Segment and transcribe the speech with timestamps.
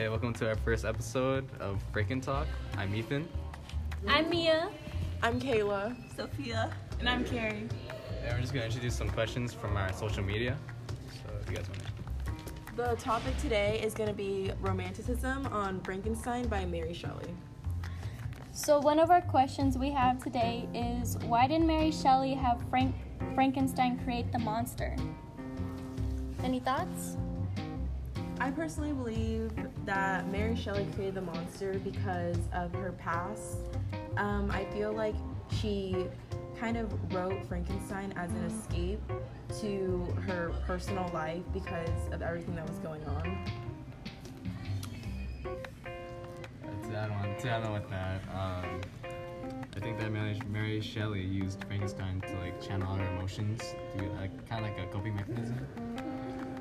[0.00, 2.46] Hey, welcome to our first episode of Frankentalk.
[2.78, 3.28] I'm Ethan.
[4.08, 4.70] I'm Mia.
[5.22, 5.94] I'm Kayla.
[6.16, 6.72] Sophia.
[7.00, 7.68] And I'm Carrie.
[8.24, 10.56] And we're just gonna introduce some questions from our social media.
[10.88, 12.76] So if you guys want to.
[12.82, 17.34] The topic today is going to be Romanticism on Frankenstein by Mary Shelley.
[18.52, 22.94] So, one of our questions we have today is why did Mary Shelley have Frank-
[23.34, 24.96] Frankenstein create the monster?
[26.42, 27.18] Any thoughts?
[28.40, 29.52] I personally believe
[29.84, 33.58] that Mary Shelley created the monster because of her past.
[34.16, 35.14] Um, I feel like
[35.60, 36.06] she
[36.58, 39.02] kind of wrote Frankenstein as an escape
[39.60, 43.44] to her personal life because of everything that was going on.
[45.44, 48.80] To add on, to add on with that, um,
[49.76, 54.48] I think that Mary, Mary Shelley used Frankenstein to like channel her emotions through like,
[54.48, 55.58] kind of like a coping mechanism.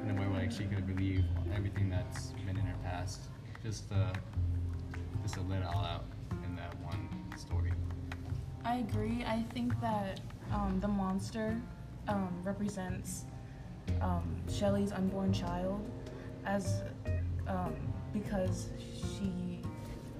[0.03, 3.21] In a way where like she could relieve everything that's been in her past,
[3.63, 4.13] just to,
[5.21, 6.05] just to let it all out
[6.43, 7.71] in that one story.
[8.63, 9.23] I agree.
[9.25, 10.19] I think that
[10.51, 11.59] um, the monster
[12.07, 13.25] um, represents
[14.01, 15.87] um, Shelley's unborn child,
[16.45, 16.81] as
[17.47, 17.75] um,
[18.13, 18.69] because
[19.17, 19.61] she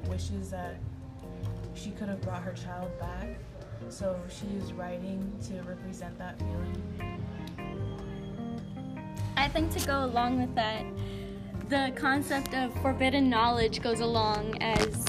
[0.08, 0.78] wishes that
[1.73, 3.28] she could have brought her child back.
[3.89, 6.84] So she is writing to represent that feeling.
[9.50, 10.86] I think to go along with that,
[11.69, 15.03] the concept of forbidden knowledge goes along as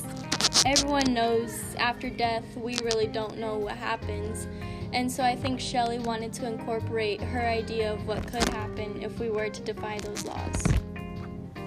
[0.64, 4.48] everyone knows after death we really don't know what happens.
[4.94, 9.18] And so I think Shelley wanted to incorporate her idea of what could happen if
[9.18, 10.62] we were to defy those laws.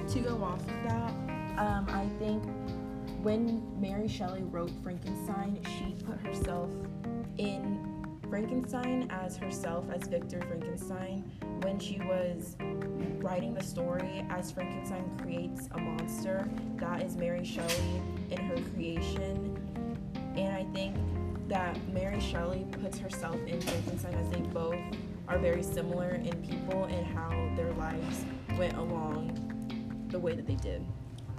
[0.07, 1.11] To go off of that,
[1.59, 2.41] um, I think
[3.21, 6.71] when Mary Shelley wrote Frankenstein, she put herself
[7.37, 11.23] in Frankenstein as herself, as Victor Frankenstein.
[11.63, 12.57] When she was
[13.21, 19.57] writing the story, as Frankenstein creates a monster, that is Mary Shelley in her creation.
[20.35, 20.97] And I think
[21.47, 24.75] that Mary Shelley puts herself in Frankenstein as they both
[25.27, 28.25] are very similar in people and how their lives
[28.57, 29.39] went along
[30.09, 30.85] the way that they did.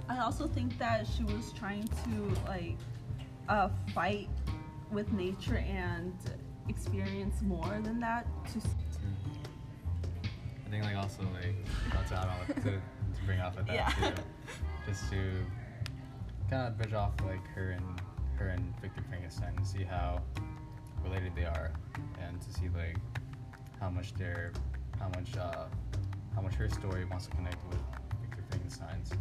[0.09, 2.77] I also think that she was trying to like
[3.47, 4.29] uh, fight
[4.91, 6.13] with nature and
[6.67, 8.27] experience more than that.
[8.53, 8.61] To
[10.75, 11.55] think like also like
[11.91, 13.89] that's add on with- to, to bring off of that Yeah.
[13.89, 14.21] too,
[14.85, 15.45] just to
[16.49, 18.01] kind of bridge off like her and
[18.37, 20.21] her and Victor Frankenstein and see how
[21.03, 21.71] related they are,
[22.21, 22.97] and to see like
[23.79, 24.51] how much they're
[24.99, 25.65] how much uh
[26.35, 27.79] how much her story wants to connect with
[28.21, 29.11] Victor Frankenstein's.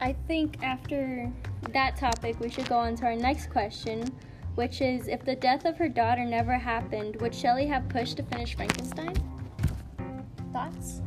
[0.00, 1.30] I think after
[1.72, 4.04] that topic, we should go on to our next question,
[4.54, 8.22] which is if the death of her daughter never happened, would Shelley have pushed to
[8.22, 9.12] finish Frankenstein?
[10.60, 11.00] Thoughts?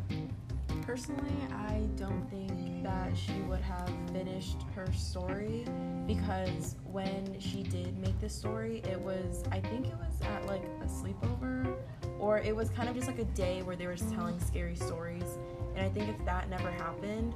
[0.81, 5.63] Personally, I don't think that she would have finished her story
[6.07, 10.63] because when she did make this story, it was, I think it was at like
[10.81, 11.75] a sleepover
[12.17, 15.37] or it was kind of just like a day where they were telling scary stories.
[15.75, 17.35] And I think if that never happened,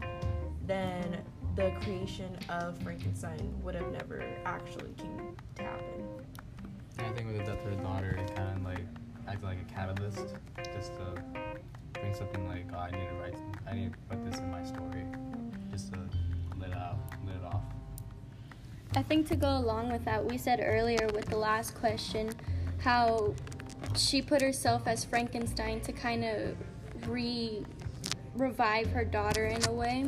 [0.66, 1.20] then
[1.56, 6.04] the creation of Frankenstein would have never actually came to happen.
[6.98, 8.86] And I think with the death of her daughter, it kind of like
[9.28, 10.36] acted like a catalyst,
[10.74, 11.24] just to
[12.00, 13.36] bring something like, oh, I need to write,
[13.70, 15.04] I need to put this in my story,
[15.72, 16.00] just to
[16.60, 17.64] let out, let it off.
[18.96, 22.32] I think to go along with that, we said earlier with the last question
[22.80, 23.34] how
[23.96, 26.56] she put herself as Frankenstein to kind of
[27.08, 27.64] re
[28.36, 30.06] revive her daughter in a way.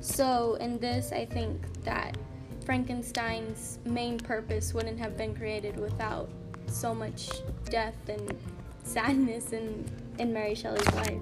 [0.00, 2.16] So, in this, I think that
[2.64, 6.28] Frankenstein's main purpose wouldn't have been created without
[6.68, 7.28] so much
[7.64, 8.36] death and
[8.82, 9.84] sadness in,
[10.18, 11.20] in Mary Shelley's life.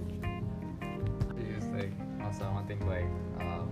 [1.37, 1.91] It's just like
[2.23, 3.05] also one thing like
[3.41, 3.69] um,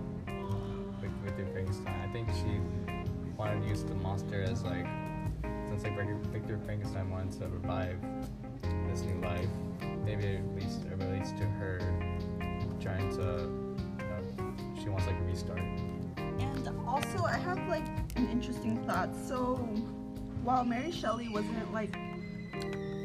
[1.01, 2.59] with with the Frankenstein, I think she
[3.37, 4.85] wanted to use the monster as like
[5.67, 7.97] since like Victor- Victor Frankenstein wanted to revive
[8.89, 9.47] this new life,
[10.05, 11.79] maybe it leads it relates to her
[12.81, 13.49] trying to
[13.99, 15.59] you know, she wants like a restart.
[15.59, 19.15] and also, I have like an interesting thought.
[19.15, 19.55] So,
[20.43, 21.95] while Mary Shelley wasn't like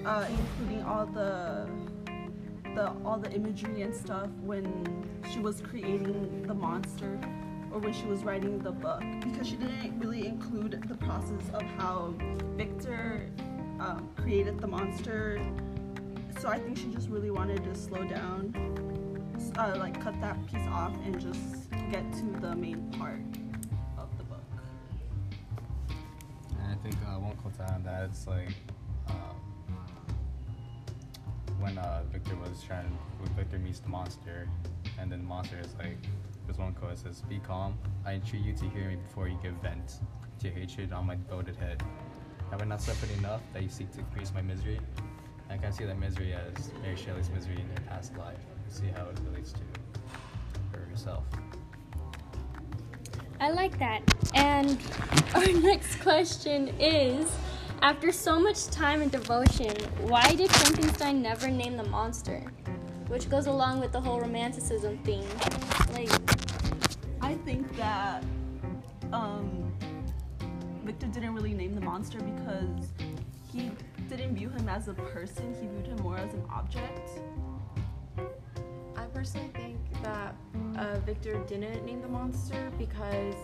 [0.05, 1.69] uh, including all the
[2.79, 4.65] the all the imagery and stuff when
[5.33, 7.19] she was creating the monster
[7.73, 11.63] or when she was writing the book because she didn't really include the process of
[11.79, 12.15] how
[12.57, 13.29] Victor
[13.81, 15.41] um, created the monster.
[16.39, 18.41] So I think she just really wanted to slow down,
[19.59, 23.25] uh, like cut that piece off and just get to the main part
[23.99, 24.45] of the book.
[26.65, 28.55] I think uh, one time that it's like
[31.69, 32.97] when uh, Victor was trying,
[33.37, 34.49] Victor meets the monster,
[34.99, 35.99] and then the monster is like
[36.47, 37.79] there's one quote says, "Be calm.
[38.07, 40.01] I entreat you to hear me before you give vent
[40.41, 41.83] to your hatred on my devoted head.
[42.51, 44.81] Have I not suffered enough that you seek to increase my misery?
[45.51, 48.39] I can see that misery as Mary Shelley's misery in her past life.
[48.69, 49.61] See how it relates to
[50.73, 51.25] her herself.
[53.41, 54.03] I like that.
[54.35, 54.79] And
[55.35, 57.31] our next question is
[57.81, 62.43] After so much time and devotion, why did Frankenstein never name the monster?
[63.07, 65.25] Which goes along with the whole romanticism theme.
[65.93, 66.11] Like,
[67.21, 68.25] I think that
[69.13, 69.73] um,
[70.85, 72.93] Victor didn't really name the monster because
[73.53, 73.71] he
[74.09, 75.55] didn't view him as a person.
[75.55, 77.11] He viewed him more as an object.
[78.97, 80.35] I personally think that
[80.77, 83.37] uh, Victor didn't name the monster because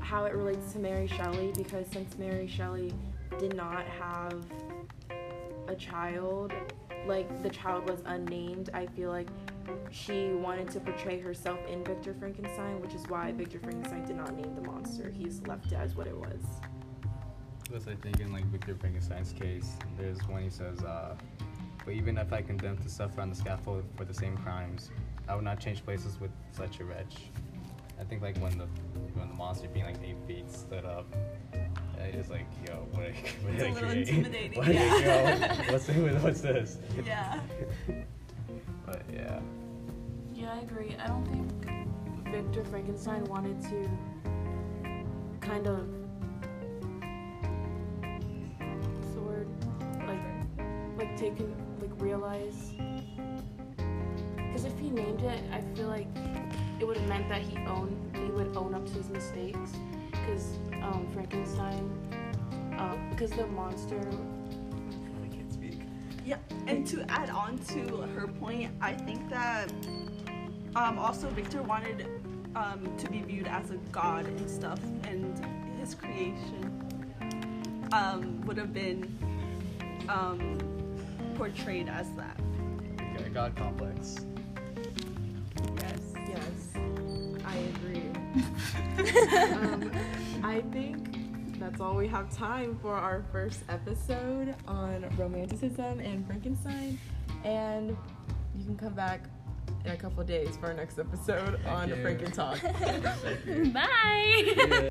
[0.00, 1.52] how it relates to Mary Shelley.
[1.56, 2.92] Because since Mary Shelley
[3.38, 4.44] did not have
[5.68, 6.52] a child,
[7.06, 9.28] like the child was unnamed, I feel like
[9.90, 14.34] she wanted to portray herself in Victor Frankenstein, which is why Victor Frankenstein did not
[14.34, 15.10] name the monster.
[15.10, 16.40] He's left it as what it was.
[17.64, 21.14] Plus, I think in like Victor Frankenstein's case, there's one he says, uh,
[21.84, 24.90] "But even if I condemned to suffer on the scaffold for the same crimes,
[25.28, 27.30] I would not change places with such a wretch."
[28.00, 28.66] I think like when the
[29.14, 31.06] when the monster being like eight feet stood up,
[32.00, 34.08] Uh, it's like, yo, what did I, what did It's a I little create?
[34.08, 35.62] intimidating, What did yeah.
[35.66, 35.88] yo, what's
[36.22, 36.78] what's this?
[37.04, 37.40] Yeah.
[38.86, 39.40] But yeah,
[40.34, 40.96] Yeah, I agree.
[41.02, 43.88] I don't think Victor Frankenstein wanted to
[45.40, 45.86] kind of
[48.58, 49.48] what's the word?
[50.06, 50.20] Like
[50.98, 52.72] like take in, like realize
[54.36, 56.08] because if he named it, I feel like
[56.80, 59.72] it would have meant that he owned he would own up to his mistakes
[60.10, 61.90] because um, Frankenstein
[63.10, 64.00] because the monster
[65.22, 65.80] I can't speak.
[66.24, 69.70] Yeah, and to add on to her point, I think that
[70.74, 72.06] um, also Victor wanted
[72.56, 75.44] um, to be viewed as a god and stuff, and
[75.78, 76.80] his creation
[77.92, 79.04] um, would have been
[80.08, 80.58] um,
[81.36, 82.38] portrayed as that.
[83.18, 84.26] you god complex.
[88.36, 89.92] Um,
[90.42, 96.98] I think that's all we have time for our first episode on romanticism and Frankenstein.
[97.44, 97.96] And
[98.56, 99.24] you can come back
[99.84, 101.94] in a couple days for our next episode on you.
[101.96, 102.60] Franken Talk.
[103.72, 104.54] bye!
[104.56, 104.90] Yeah.